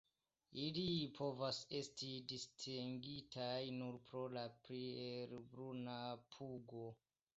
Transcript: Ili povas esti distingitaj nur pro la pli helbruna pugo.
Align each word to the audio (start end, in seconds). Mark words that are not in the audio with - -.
Ili 0.61 0.85
povas 1.17 1.59
esti 1.79 2.09
distingitaj 2.31 3.59
nur 3.75 3.99
pro 4.09 4.25
la 4.39 4.47
pli 4.69 4.83
helbruna 5.03 5.99
pugo. 6.35 6.89